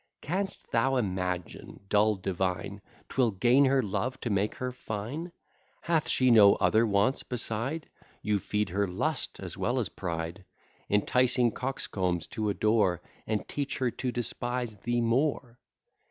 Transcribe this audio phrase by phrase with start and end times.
[0.23, 5.31] Canst thou imagine, dull divine, 'Twill gain her love, to make her fine?
[5.83, 7.87] Hath she no other wants beside?
[8.23, 10.43] You feed her lust as well as pride,
[10.89, 15.59] Enticing coxcombs to adore, And teach her to despise thee more.